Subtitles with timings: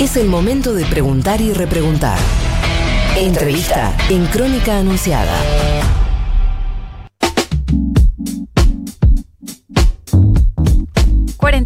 [0.00, 2.18] Es el momento de preguntar y repreguntar.
[3.18, 5.69] Entrevista en Crónica Anunciada.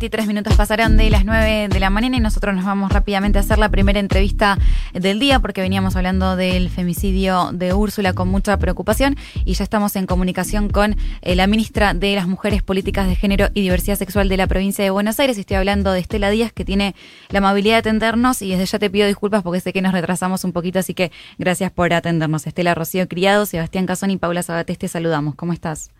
[0.05, 3.41] 43 minutos pasaron de las 9 de la mañana y nosotros nos vamos rápidamente a
[3.41, 4.59] hacer la primera entrevista
[4.93, 9.17] del día porque veníamos hablando del femicidio de Úrsula con mucha preocupación
[9.47, 13.49] y ya estamos en comunicación con eh, la ministra de las Mujeres, Políticas de Género
[13.55, 15.39] y Diversidad Sexual de la provincia de Buenos Aires.
[15.39, 16.95] Estoy hablando de Estela Díaz que tiene
[17.31, 20.45] la amabilidad de atendernos y desde ya te pido disculpas porque sé que nos retrasamos
[20.45, 22.47] un poquito, así que gracias por atendernos.
[22.47, 25.35] Estela Rocío Criado, Sebastián Cazón y Paula Sabatés, te saludamos.
[25.35, 25.91] ¿Cómo estás?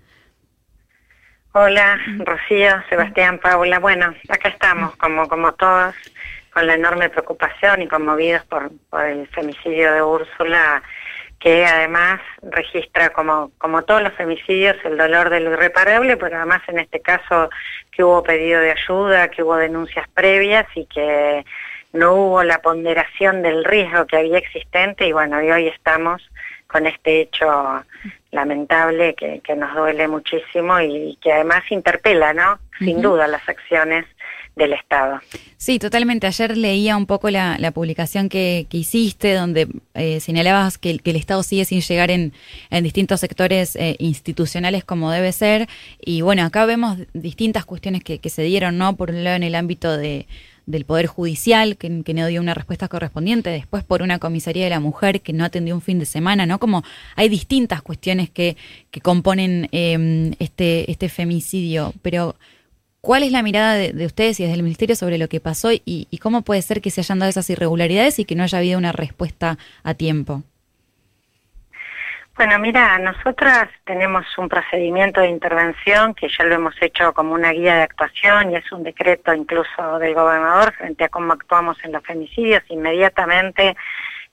[1.57, 3.79] Hola, Rocío, Sebastián, Paula.
[3.79, 5.95] Bueno, acá estamos, como, como todos,
[6.53, 10.83] con la enorme preocupación y conmovidos por, por el femicidio de Úrsula,
[11.39, 16.61] que además registra, como, como todos los femicidios, el dolor de lo irreparable, pero además
[16.67, 17.51] en este caso
[17.93, 21.45] que hubo pedido de ayuda, que hubo denuncias previas y que
[21.93, 25.07] no hubo la ponderación del riesgo que había existente.
[25.07, 26.29] Y bueno, y hoy estamos
[26.67, 27.85] con este hecho
[28.35, 32.59] lamentable que, nos duele muchísimo y, que además interpela, ¿no?
[32.79, 34.05] Sin duda las acciones
[34.57, 35.21] del Estado.
[35.57, 36.27] Sí, totalmente.
[36.27, 41.65] Ayer leía un poco la, publicación que, hiciste, donde eh, señalabas que, el Estado sigue
[41.65, 42.33] sin llegar en,
[42.83, 45.69] distintos sectores eh, institucionales como debe ser.
[46.01, 48.97] Y bueno, acá vemos distintas cuestiones que, que se dieron, ¿no?
[48.97, 50.27] Por un lado, en el ámbito de
[50.67, 54.81] del Poder Judicial, que, no dio una respuesta correspondiente, después por una comisaría de la
[54.81, 56.59] mujer que no atendió un fin de semana, ¿no?
[56.59, 56.83] Como
[57.17, 58.57] hay distintas cuestiones que,
[58.91, 62.37] que componen em, este, este femicidio, pero
[63.01, 65.83] ¿cuál es la mirada de, ustedes y desde el Ministerio sobre lo que pasó y,
[65.85, 68.79] y cómo puede ser que se hayan dado esas irregularidades y que no haya habido
[68.79, 70.43] una respuesta a tiempo?
[72.37, 77.53] Bueno, mira, nosotras tenemos un procedimiento de intervención que ya lo hemos hecho como una
[77.53, 81.93] guía de actuación y es un decreto incluso del gobernador frente a cómo actuamos en
[81.93, 82.65] los femicidios.
[82.71, 83.77] Inmediatamente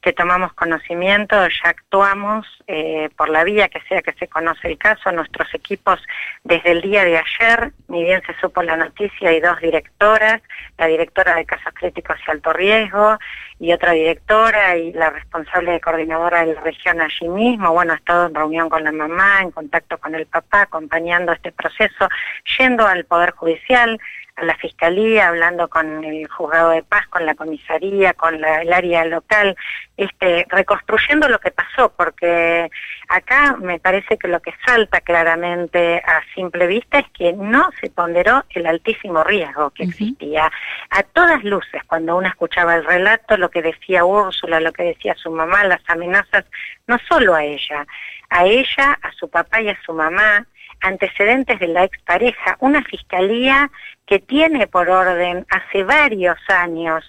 [0.02, 4.78] que tomamos conocimiento, ya actuamos eh, por la vía que sea que se conoce el
[4.78, 5.12] caso.
[5.12, 6.00] Nuestros equipos
[6.44, 10.41] desde el día de ayer, ni bien se supo la noticia, hay dos directoras,
[10.78, 13.19] la directora de casos críticos y alto riesgo
[13.59, 17.72] y otra directora y la responsable de coordinadora de la región allí mismo.
[17.72, 21.51] Bueno, ha estado en reunión con la mamá, en contacto con el papá, acompañando este
[21.51, 22.09] proceso,
[22.57, 24.00] yendo al Poder Judicial
[24.44, 29.56] la fiscalía, hablando con el juzgado de paz, con la comisaría, con el área local,
[29.97, 32.69] este, reconstruyendo lo que pasó, porque
[33.07, 37.90] acá me parece que lo que salta claramente a simple vista es que no se
[37.90, 40.52] ponderó el altísimo riesgo que existía.
[40.90, 45.16] A todas luces, cuando uno escuchaba el relato, lo que decía Úrsula, lo que decía
[45.16, 46.46] su mamá, las amenazas,
[46.88, 47.85] no solo a ella,
[48.29, 50.46] a ella, a su papá y a su mamá,
[50.81, 53.69] antecedentes de la expareja, una fiscalía
[54.06, 57.03] que tiene por orden hace varios años,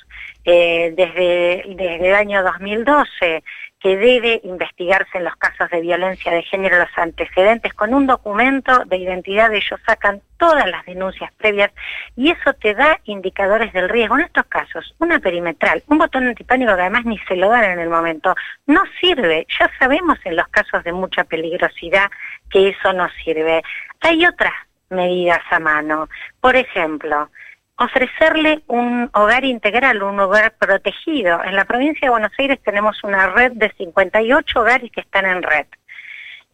[0.45, 3.43] eh, desde, desde el año 2012,
[3.83, 8.85] que debe investigarse en los casos de violencia de género los antecedentes, con un documento
[8.85, 11.73] de identidad ellos sacan todas las denuncias previas
[12.17, 14.17] y eso te da indicadores del riesgo.
[14.17, 17.81] En estos casos, una perimetral, un botón antipánico que además ni se lo dan en
[17.81, 18.35] el momento,
[18.67, 19.47] no sirve.
[19.59, 22.09] Ya sabemos en los casos de mucha peligrosidad
[22.51, 23.63] que eso no sirve.
[24.01, 24.53] Hay otras
[24.91, 26.09] medidas a mano.
[26.41, 27.31] Por ejemplo,
[27.77, 31.43] ofrecerle un hogar integral, un hogar protegido.
[31.45, 35.43] En la provincia de Buenos Aires tenemos una red de 58 hogares que están en
[35.43, 35.67] red.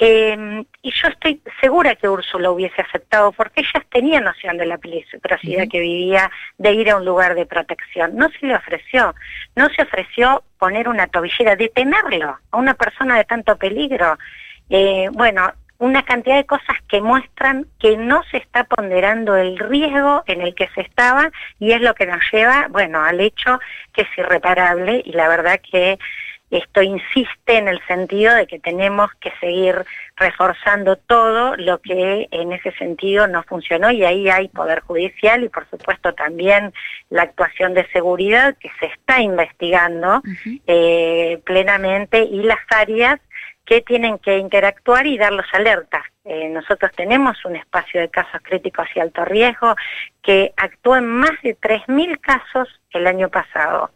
[0.01, 4.78] Em, y yo estoy segura que Úrsula hubiese aceptado, porque ella tenía noción de la
[4.78, 8.17] peligrosidad que vivía de ir a un lugar de protección.
[8.17, 9.15] No se le ofreció,
[9.57, 14.17] no se ofreció poner una tobillera, detenerlo a una persona de tanto peligro.
[14.71, 20.25] Eh, bueno, una cantidad de cosas que muestran que no se está ponderando el riesgo
[20.27, 23.61] en el que se estaba y es lo que nos lleva, bueno, al hecho
[23.93, 25.99] que es irreparable y la verdad que
[26.50, 29.84] esto insiste en el sentido de que tenemos que seguir
[30.16, 35.49] reforzando todo lo que en ese sentido no funcionó y ahí hay poder judicial y
[35.49, 36.72] por supuesto también
[37.10, 40.22] la actuación de seguridad que se está investigando
[40.66, 43.21] eh, plenamente y las áreas
[43.68, 46.03] que tienen que interactuar y dar los alertas.
[46.24, 49.76] Eh, nosotros tenemos un espacio de casos críticos y alto riesgo
[50.22, 53.91] que actuó en más de 3.000 casos el año pasado.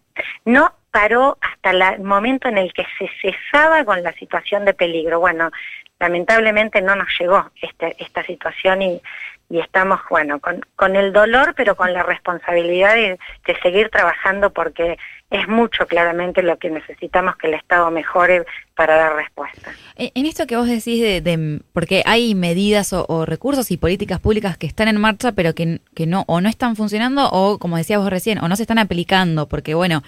[0.45, 5.21] No paró hasta el momento en el que se cesaba con la situación de peligro.
[5.21, 5.51] Bueno,
[5.99, 9.01] lamentablemente no nos llegó este, esta situación y,
[9.49, 13.19] estamos, bueno, con, el dolor, pero con la responsabilidad de
[13.63, 14.99] seguir trabajando porque
[15.33, 18.45] es mucho claramente lo que necesitamos que el Estado mejore
[18.77, 19.71] para dar respuesta.
[19.97, 24.67] En esto que vos decís de, porque hay medidas o, recursos y políticas públicas que
[24.67, 28.11] están en marcha pero que, que no o no están funcionando o como decías vos
[28.11, 30.03] recién o no se están aplicando porque bueno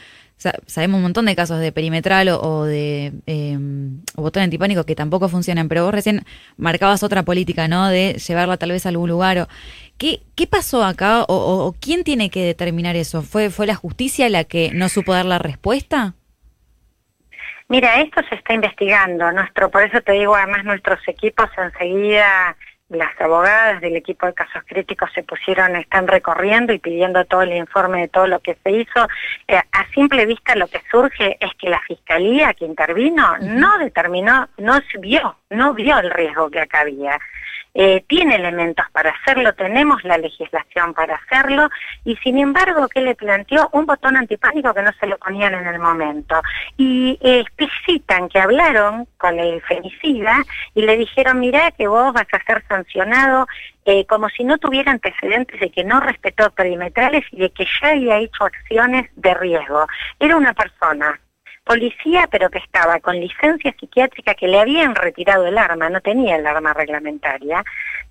[0.66, 3.58] sabemos un montón de casos de perimetral o, de eh,
[4.16, 6.24] botón antipánico que tampoco funcionan, pero vos recién
[6.56, 7.88] marcabas otra política, ¿no?
[7.88, 9.38] De llevarla tal vez a algún lugar.
[9.38, 9.48] O,
[9.98, 13.22] ¿qué, ¿Qué pasó acá o, o, quién tiene que determinar eso?
[13.22, 16.14] ¿Fue, ¿Fue la justicia la que no supo dar la respuesta?
[17.68, 19.32] Mira, esto se está investigando.
[19.32, 22.56] Nuestro, por eso te digo, además nuestros equipos enseguida
[22.88, 27.52] las abogadas del equipo de casos críticos se pusieron, están recorriendo y pidiendo todo el
[27.52, 29.08] informe de todo lo que se hizo.
[29.48, 34.48] Eh, a simple vista lo que surge es que la fiscalía que intervino no determinó,
[34.58, 37.18] no vio, no vio el riesgo que acá había.
[37.76, 41.68] Eh, tiene elementos para hacerlo, tenemos la legislación para hacerlo,
[42.04, 43.68] y sin embargo, ¿qué le planteó?
[43.72, 46.40] Un botón antipánico que no se lo ponían en el momento.
[46.76, 52.44] Y explicitan que hablaron con el femicida y le dijeron, mira que vos vas a
[52.44, 53.48] ser sancionado
[53.86, 57.88] eh, como si no tuviera antecedentes de que no respetó perimetrales y de que ya
[57.88, 59.86] había hecho acciones de riesgo.
[60.20, 61.20] Era una persona
[61.64, 66.36] policía, pero que estaba con licencia psiquiátrica, que le habían retirado el arma, no tenía
[66.36, 67.64] el arma reglamentaria,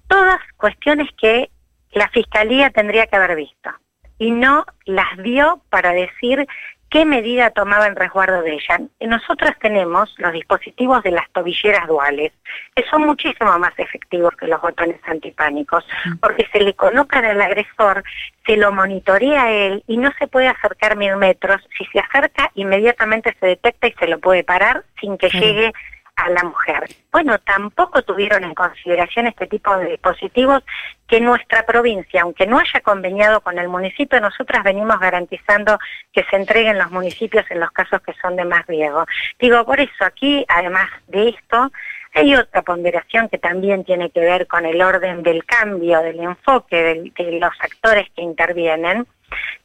[0.08, 1.50] todas cuestiones que
[1.92, 3.70] la fiscalía tendría que haber visto.
[4.18, 6.48] Y no las vio para decir
[6.94, 8.80] qué medida tomaba en resguardo de ella.
[9.02, 12.32] Nosotros tenemos los dispositivos de las tobilleras duales,
[12.76, 15.84] que son muchísimo más efectivos que los botones antipánicos,
[16.22, 18.04] porque se le coloca al agresor,
[18.46, 21.68] se lo monitorea a él y no se puede acercar mil metros.
[21.76, 25.74] Si se acerca, inmediatamente se detecta y se lo puede parar sin que llegue
[26.16, 26.84] a la mujer.
[27.12, 30.64] Bueno, tampoco tuvieron en consideración este tipo de dispositivos
[31.08, 35.80] que nuestra provincia, aunque no haya conveniado con el municipio, nosotras venimos garantizando
[36.12, 39.06] que se entreguen los municipios en los casos que son de más riesgo.
[39.40, 41.72] Digo, por eso aquí, además de esto,
[42.14, 47.12] hay otra ponderación que también tiene que ver con el orden del cambio, del enfoque
[47.16, 49.08] de, los actores que intervienen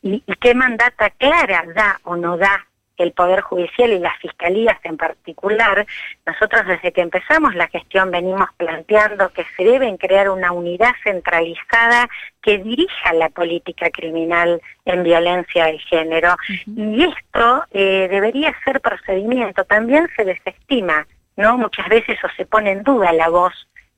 [0.02, 2.66] y, y qué mandata clara da o no da
[2.98, 5.86] el Poder Judicial y las fiscalías en particular,
[6.26, 12.08] nosotros desde que empezamos la gestión venimos planteando que se deben crear una unidad centralizada
[12.42, 16.36] que dirija la política criminal en violencia de género.
[16.66, 19.64] Y esto eh, debería ser procedimiento.
[19.64, 21.06] También se desestima,
[21.36, 21.56] ¿no?
[21.58, 23.52] Muchas veces o se pone en duda la voz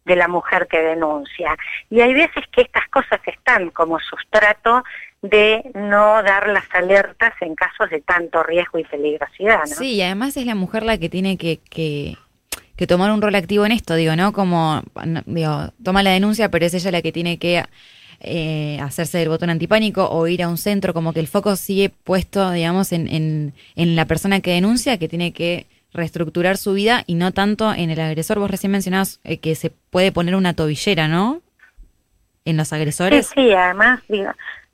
[0.05, 1.57] de la mujer que denuncia.
[1.91, 4.83] Y hay veces que estas cosas están como sustrato
[5.23, 9.61] de no dar las alertas en casos de tanto riesgo y peligrosidad.
[9.69, 9.75] ¿no?
[9.75, 12.17] Sí, y además es la mujer la que tiene que, que,
[12.87, 14.33] tomar un rol activo en esto, digo, ¿no?
[14.33, 14.83] Como,
[15.27, 17.63] digo, toma la denuncia, pero es ella la que tiene que
[18.21, 21.91] eh, hacerse del botón antipánico o ir a un centro, como que el foco sigue
[21.91, 27.05] puesto, digamos, en, en, en la persona que denuncia, que tiene que reestructurar su vida
[27.07, 28.39] y no tanto en el agresor.
[28.39, 31.43] Vos recién mencionabas eh, que se puede poner una tobillera, ¿no?
[32.45, 33.27] En los agresores.
[33.27, 34.31] Sí, sí, además, digo,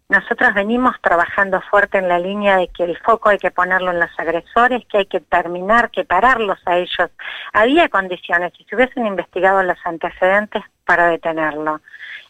[0.09, 3.99] nosotros venimos trabajando fuerte en la línea de que el foco hay que ponerlo en
[3.99, 7.11] los agresores, que hay que terminar, que pararlos a ellos.
[7.53, 11.81] Había condiciones, si se hubiesen investigado los antecedentes para detenerlo.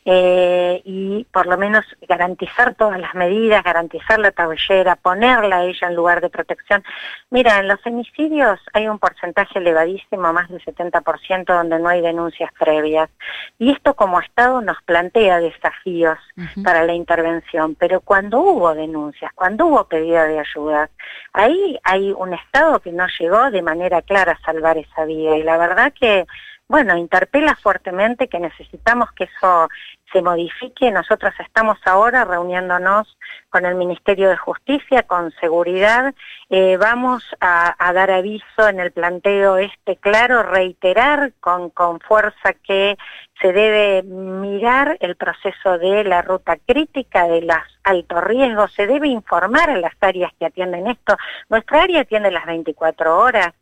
[0.08, 5.88] Eh, y por lo menos garantizar todas las medidas, garantizar la tabellera, ponerla a ella
[5.88, 6.84] en lugar de protección.
[7.30, 12.52] Mira, en los femicidios hay un porcentaje elevadísimo, más del 70%, donde no hay denuncias
[12.56, 13.10] previas.
[13.58, 16.18] Y esto como Estado nos plantea desafíos
[16.62, 20.88] para la intervención, pero cuando hubo denuncias, cuando hubo pedido de ayuda,
[21.32, 25.36] ahí hay un Estado que no llegó de manera clara a salvar esa vida.
[25.36, 26.26] Y la verdad que
[26.68, 29.68] bueno, interpela fuertemente que necesitamos que eso
[30.12, 30.90] se modifique.
[30.90, 33.16] Nosotros estamos ahora reuniéndonos
[33.50, 36.14] con el Ministerio de Justicia, con seguridad.
[36.48, 42.96] Eh, vamos a, dar aviso en el planteo este claro, reiterar con, con fuerza que
[43.40, 49.08] se debe mirar el proceso de la ruta crítica, de los altos riesgos, se debe
[49.08, 51.16] informar a las áreas que atienden esto.
[51.48, 53.52] Nuestra área atiende las 24 horas,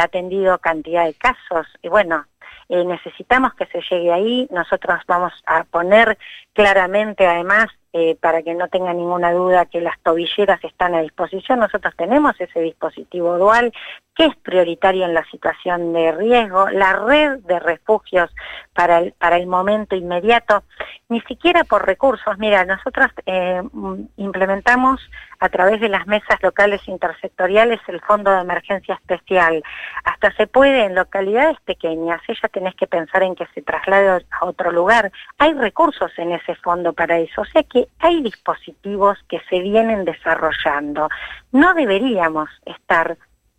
[0.00, 2.26] atendido cantidad de casos, y bueno,
[2.68, 6.18] eh, necesitamos que se llegue ahí, nosotros vamos a poner
[6.52, 11.60] claramente además eh, para que no tenga ninguna duda que las tobilleras están a disposición.
[11.60, 13.72] Nosotros tenemos ese dispositivo dual
[14.18, 18.34] que es prioritario en la situación de riesgo, la red de refugios
[18.74, 20.64] para el, para el momento inmediato,
[21.08, 22.36] ni siquiera por recursos.
[22.36, 23.62] Mira, nosotros eh,
[24.16, 25.00] implementamos
[25.38, 29.62] a través de las mesas locales intersectoriales el Fondo de Emergencia Especial.
[30.02, 34.44] Hasta se puede en localidades pequeñas, ella tenés que pensar en que se traslade a
[34.44, 35.12] otro lugar.
[35.38, 37.42] Hay recursos en ese fondo para eso.
[37.42, 41.08] O sea que hay dispositivos que se vienen desarrollando.
[41.52, 43.16] No deberíamos estar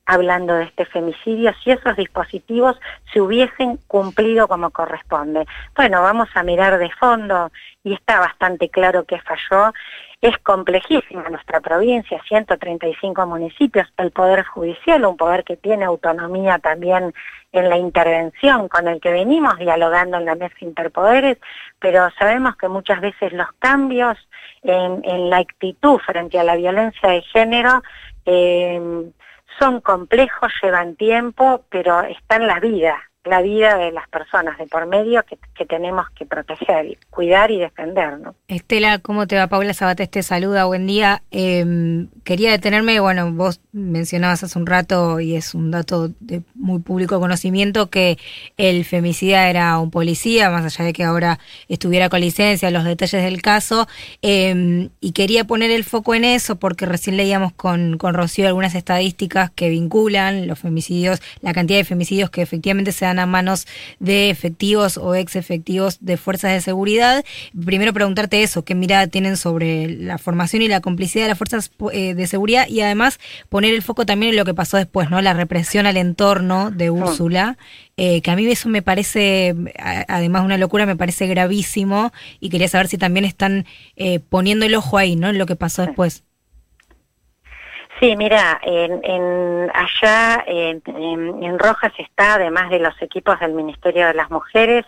[0.09, 2.79] hablando de este femicidio si esos dispositivos
[3.13, 5.45] se hubiesen cumplido como corresponde.
[5.75, 7.51] Bueno, vamos a mirar de fondo
[7.83, 9.71] y está bastante claro que falló.
[10.19, 17.13] Es complejísima nuestra provincia, 135 municipios, el Poder Judicial, un poder que tiene autonomía también
[17.51, 21.37] en la intervención, con el que venimos dialogando en la mesa interpoderes,
[21.77, 24.17] pero sabemos que muchas veces los cambios
[24.63, 27.83] en, la actitud frente a la violencia de género
[28.25, 29.11] eh,
[29.57, 34.87] son complejos, llevan tiempo, pero están la vida, la vida de las personas de por
[34.87, 38.17] medio que, tenemos que proteger, cuidar y defender.
[38.17, 38.33] ¿no?
[38.47, 39.47] Estela, ¿cómo te va?
[39.47, 41.21] Paula Sabates te saluda, buen día.
[41.31, 46.79] Em, quería detenerme, bueno, vos mencionabas hace un rato, y es un dato de muy
[46.79, 48.17] público conocimiento, que
[48.57, 53.21] el femicida era un policía, más allá de que ahora estuviera con licencia, los detalles
[53.21, 53.87] del caso,
[54.21, 58.75] em, y quería poner el foco en eso porque recién leíamos con, con Rocío algunas
[58.75, 63.65] estadísticas que vinculan los femicidios, la cantidad de femicidios que efectivamente se a manos
[63.99, 67.25] de efectivos o ex efectivos de fuerzas de seguridad.
[67.65, 71.71] Primero preguntarte eso, qué mirada tienen sobre la formación y la complicidad de las fuerzas
[71.93, 75.21] eh, de seguridad y además poner el foco también en lo que pasó después, ¿no?
[75.21, 76.91] La represión al entorno de ah.
[76.91, 77.57] Úrsula,
[77.97, 79.55] eh, que a mí eso me parece,
[80.07, 84.65] además de una locura, me parece gravísimo y quería saber si también están eh, poniendo
[84.65, 85.29] el ojo ahí, ¿no?
[85.29, 86.23] En lo que pasó después.
[87.99, 94.13] Sí, mira, en, allá en, en, Rojas está, además de los equipos del Ministerio de
[94.13, 94.85] las Mujeres,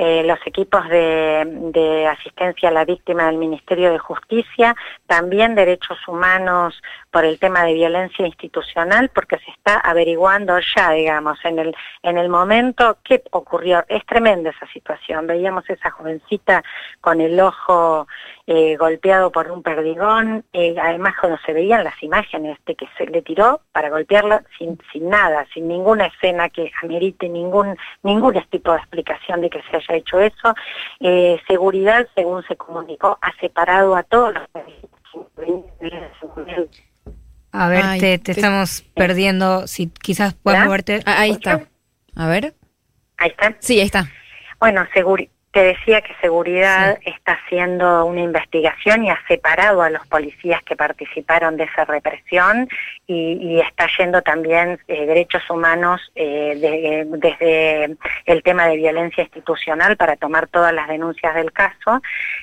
[0.00, 4.76] eh, los equipos de, asistencia a la víctima del Ministerio de Justicia,
[5.08, 11.44] también derechos humanos por el tema de violencia institucional, porque se está averiguando ya, digamos,
[11.44, 13.84] en el, en el momento qué ocurrió.
[13.88, 15.26] Es tremenda esa situación.
[15.26, 16.62] Veíamos esa jovencita
[17.00, 18.06] con el ojo
[18.46, 23.06] eh, golpeado por un perdigón, eh, además cuando se veían las imágenes de que se
[23.06, 28.72] le tiró para golpearla sin, sin nada, sin ninguna escena que amerite ningún, ningún tipo
[28.72, 30.54] de explicación de que se haya ha hecho eso.
[31.00, 34.42] Eh, seguridad, según se comunicó, ha separado a todos los
[37.50, 39.66] a ver, te, estamos perdiendo.
[39.66, 41.02] Si quizás puedas moverte.
[41.06, 41.66] Ah, ahí está.
[42.14, 42.54] A ver.
[43.16, 43.56] Ahí está.
[43.60, 44.10] Sí, ahí está.
[44.60, 50.06] Bueno, seguridad te decía que seguridad está haciendo una investigación y ha separado a los
[50.06, 52.68] policías que participaron de esa represión
[53.08, 57.96] y, está yendo también eh, derechos humanos eh, desde
[58.26, 62.02] el tema de violencia institucional para tomar todas las denuncias del caso.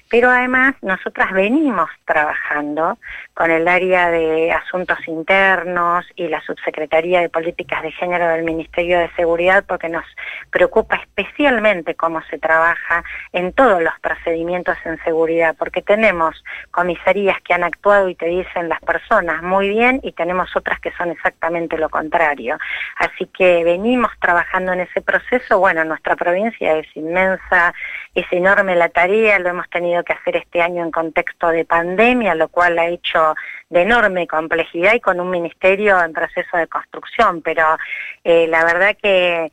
[0.09, 2.97] Pero además nosotras venimos trabajando
[3.33, 8.99] con el área de asuntos internos y la subsecretaría de políticas de género del Ministerio
[8.99, 10.05] de Seguridad porque nos
[10.49, 17.53] preocupa especialmente cómo se trabaja en todos los procedimientos en seguridad, porque tenemos comisarías que
[17.53, 21.77] han actuado y te dicen las personas muy bien y tenemos otras que son exactamente
[21.77, 22.57] lo contrario.
[22.97, 25.59] Así que venimos trabajando en ese proceso.
[25.59, 27.73] Bueno, nuestra provincia es inmensa,
[28.13, 32.35] es enorme la tarea, lo hemos tenido que hacer este año en contexto de pandemia,
[32.35, 33.35] lo cual ha hecho
[33.69, 37.77] de enorme complejidad y con un ministerio en proceso de construcción, pero
[38.23, 39.51] eh, la verdad que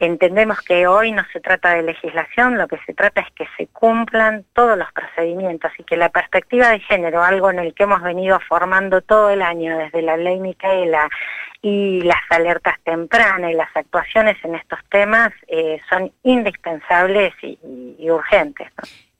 [0.00, 3.66] Entendemos que hoy no se trata de legislación, lo que se trata es que se
[3.66, 8.00] cumplan todos los procedimientos y que la perspectiva de género, algo en el que hemos
[8.02, 11.10] venido formando todo el año desde la ley Micaela
[11.62, 17.58] y las alertas tempranas y las actuaciones en estos temas eh, son indispensables y,
[18.10, 18.68] urgentes.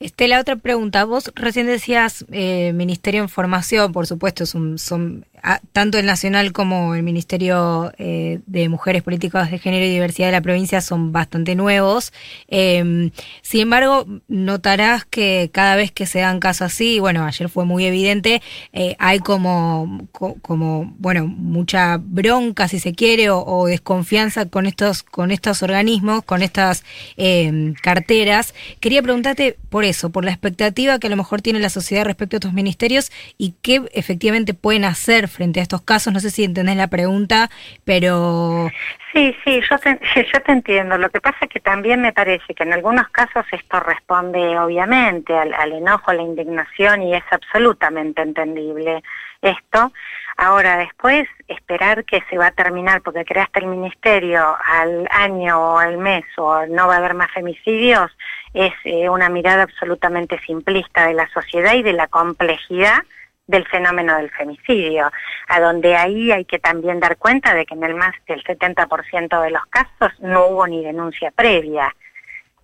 [0.00, 1.04] Estela, otra pregunta.
[1.04, 5.26] Vos recién decías eh, Ministerio de Formación, por supuesto, son, son
[5.73, 10.32] tanto el Nacional como el Ministerio eh, de Mujeres Políticas de Género y Diversidad de
[10.32, 12.12] la provincia son bastante nuevos.
[12.49, 13.11] Em,
[13.42, 17.85] sin embargo, notarás que cada vez que se dan casos así, bueno, ayer fue muy
[17.85, 18.42] evidente,
[18.73, 20.09] eh, hay como,
[20.42, 22.29] como, bueno, mucha bronca,
[22.68, 26.84] si se quiere, o, desconfianza con estos, con estos organismos, con estas
[27.16, 28.54] em, carteras.
[28.80, 32.37] Quería preguntarte por eso, por la expectativa que a lo mejor tiene la sociedad respecto
[32.37, 36.12] a estos ministerios y qué efectivamente pueden hacer frente a estos casos.
[36.12, 37.50] No sé si entendés la pregunta,
[37.84, 38.70] pero...
[39.12, 39.98] Sí, sí, yo te,
[40.32, 40.96] yo te entiendo.
[40.96, 45.36] Lo que pasa es que también me parece que en algunos casos esto responde obviamente
[45.36, 49.02] al, enojo, a la indignación y es absolutamente entendible
[49.42, 49.92] esto.
[50.36, 55.78] Ahora, después, esperar que se va a terminar porque creaste el ministerio al año o
[55.78, 58.10] al mes o no va a haber más femicidios,
[58.54, 63.02] es eh, una mirada absolutamente simplista de la sociedad y de la complejidad
[63.50, 65.11] del fenómeno del femicidio,
[65.49, 69.42] a donde ahí hay que también dar cuenta de que en el más del 70%
[69.42, 71.95] de los casos no hubo ni denuncia previa.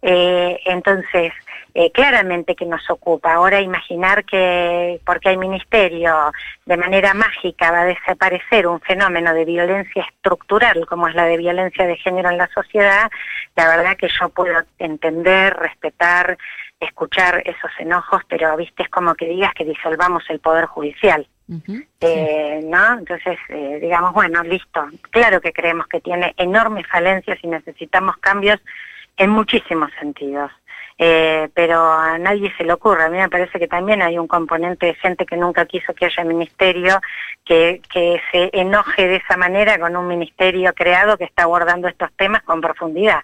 [0.08, 1.32] Eh, entonces,
[1.74, 3.34] eh, claramente que nos ocupa.
[3.34, 6.32] Ahora imaginar que porque hay ministerio
[6.64, 11.38] de manera mágica va a desaparecer un fenómeno de violencia estructural como es la de
[11.38, 13.10] violencia de género en la sociedad,
[13.56, 16.38] la verdad que yo puedo entender, respetar,
[16.78, 21.26] escuchar esos enojos, pero viste es como que digas que disolvamos el poder judicial.
[22.00, 22.98] eh, ¿No?
[22.98, 24.86] Entonces, eh, digamos, bueno, listo.
[25.10, 28.60] Claro que creemos que tiene enormes falencias y necesitamos cambios
[29.16, 30.50] en muchísimos sentidos.
[30.98, 33.04] Eh, pero a nadie se le ocurre.
[33.04, 36.06] A mí me parece que también hay un componente de gente que nunca quiso que
[36.06, 37.00] haya ministerio,
[37.44, 42.10] que, que se enoje de esa manera con un ministerio creado que está abordando estos
[42.16, 43.20] temas con profundidad.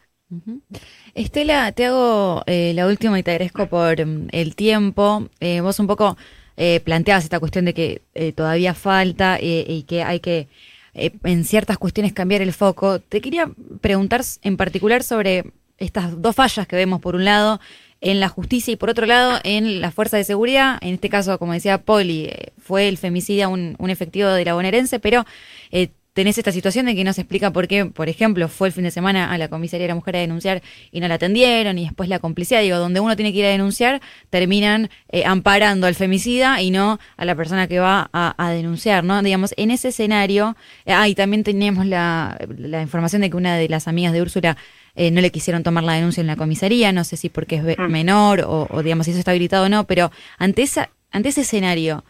[1.14, 5.28] Estela, te hago eh, la última y te agradezco por mm, el tiempo.
[5.40, 6.16] Eh, vos un poco
[6.56, 8.02] eh, planteabas esta cuestión de que
[8.34, 10.49] todavía falta y que hay que
[10.94, 13.00] en ciertas cuestiones cambiar el foco.
[13.00, 13.49] Te quería
[13.80, 15.44] preguntar en particular sobre
[15.82, 17.60] estas dos fallas que vemos, por un lado,
[18.00, 20.78] en la justicia y por otro lado, en la fuerza de seguridad.
[20.80, 24.54] En este caso, como decía Poli, eh, fue el femicida un, un efectivo de la
[24.54, 25.24] bonaerense, pero
[25.70, 28.74] eh, tenés esta situación de que no se explica por qué, por ejemplo, fue el
[28.74, 31.78] fin de semana a la comisaría de la mujer a denunciar y no la atendieron,
[31.78, 35.86] y después la complicidad, digo, donde uno tiene que ir a denunciar, terminan eh, amparando
[35.86, 39.22] al femicida y no a la persona que va a, denunciar, ¿no?
[39.22, 43.56] Digamos, en ese escenario, eh, ah, y también teníamos la, la información de que una
[43.56, 44.56] de las amigas de Úrsula
[44.94, 47.78] eh, no le quisieron tomar la denuncia en la comisaría, no sé si porque es
[47.78, 47.90] Mm.
[47.90, 51.42] menor o, o, digamos si eso está habilitado o no, pero ante esa ante ese
[51.42, 52.04] escenario,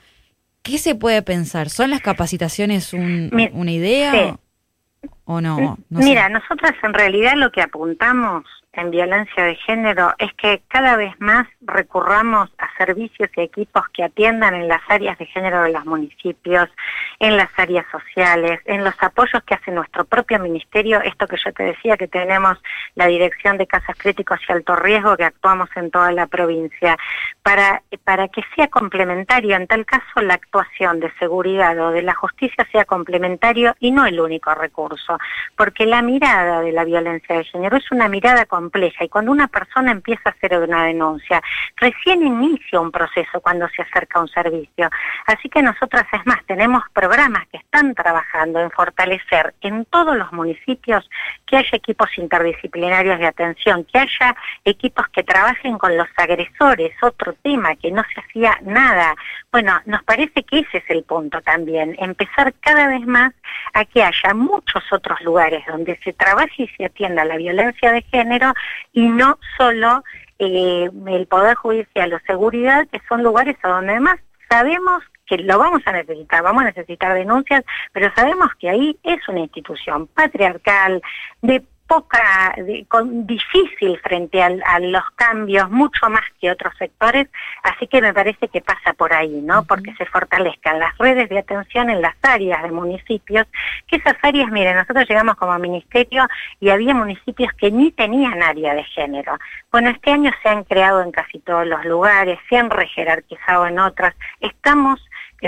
[0.63, 1.71] ¿qué se puede pensar?
[1.71, 5.09] ¿Son las capacitaciones un- una idea sí.
[5.25, 5.79] o no?
[5.91, 6.05] No sé.
[6.09, 11.15] Mira, nosotras en realidad lo que apuntamos en violencia de género es que cada vez
[11.19, 15.85] más recurramos a servicios y equipos que atiendan en las áreas de género de los
[15.85, 16.71] municipios,
[17.19, 21.53] en las áreas sociales, en los apoyos que hace nuestro propio ministerio, esto que yo
[21.53, 22.57] te decía que tenemos
[22.95, 26.97] la Dirección de Casas Críticos y Alto Riesgo, que actuamos en toda la provincia,
[27.43, 32.15] para, para que sea complementario, en tal caso la actuación de seguridad o de la
[32.15, 35.19] justicia sea complementario y no el único recurso,
[35.57, 39.49] porque la mirada de la violencia de género es una mirada compleja y cuando una
[39.49, 41.43] persona empieza a hacer una denuncia,
[41.77, 44.89] recién inicia un proceso cuando se acerca a un servicio.
[45.27, 50.33] Así que nosotras, es más, tenemos programas que están trabajando en fortalecer en todos los
[50.33, 51.09] municipios
[51.47, 57.35] que haya equipos interdisciplinarios de atención, que haya equipos que trabajen con los agresores, otro
[57.43, 59.17] tema, que no se hacía nada.
[59.51, 63.33] Bueno, nos parece que ese es el punto también, empezar cada vez más
[63.75, 68.03] a que haya muchos otros lugares donde se trabaje y se atienda la violencia de
[68.03, 68.52] género
[68.93, 70.05] y no solo
[70.39, 75.59] eh, el Poder Judicial o Seguridad, que son lugares a donde además sabemos que lo
[75.59, 81.01] vamos a necesitar, vamos a necesitar denuncias, pero sabemos que ahí es una institución patriarcal,
[81.41, 87.29] de poca, de, con, difícil frente al, a los cambios, mucho más que otros sectores,
[87.63, 89.65] así que me parece que pasa por ahí, ¿no?
[89.65, 93.47] Porque se fortalezcan las redes de atención en las áreas de municipios,
[93.87, 96.27] que esas áreas, miren, nosotros llegamos como ministerio
[96.61, 99.39] y había municipios que ni tenían área de género.
[99.71, 103.79] Bueno, este año se han creado en casi todos los lugares, se han rejerarquizado en
[103.79, 104.99] otras, estamos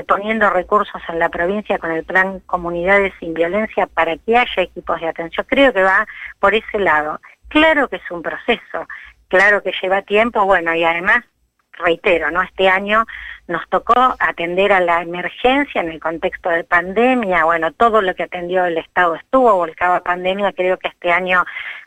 [0.02, 5.00] poniendo recursos en la provincia con el plan Comunidades sin Violencia para que haya equipos
[5.00, 5.46] de atención.
[5.48, 6.06] Creo que va
[6.40, 7.20] por ese lado.
[7.48, 8.88] Claro que es un proceso,
[9.28, 11.24] claro que lleva tiempo, bueno, y además,
[11.72, 12.42] reitero, ¿no?
[12.42, 13.06] Este año
[13.46, 18.24] nos tocó atender a la emergencia en el contexto de pandemia, bueno, todo lo que
[18.24, 21.44] atendió el Estado estuvo volcado a pandemia, creo que este año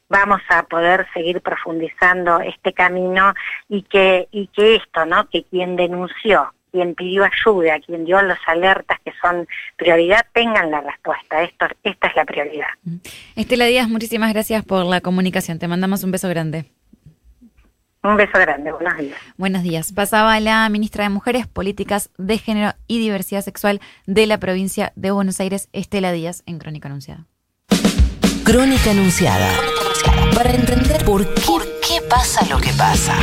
[0.07, 3.33] vamos a poder seguir profundizando este camino
[3.67, 5.27] y que, y que esto, ¿no?
[5.29, 10.81] Que quien denunció quien pidió ayuda, quien dio las alertas que son prioridad, tengan la
[10.81, 11.41] respuesta.
[11.41, 12.67] Esto, esta es la prioridad.
[13.35, 15.57] Estela Díaz, muchísimas gracias por la comunicación.
[15.57, 16.65] Te mandamos un beso grande.
[18.03, 19.17] Un beso grande, buenos días.
[19.37, 19.91] Buenos días.
[19.91, 25.09] Pasaba la ministra de Mujeres, Políticas de Género y Diversidad Sexual de la provincia de
[25.09, 27.25] Buenos Aires, Estela Díaz, en Crónica Anunciada.
[28.43, 29.49] Crónica Anunciada.
[30.35, 33.15] Para entender por qué, por qué pasa lo que pasa.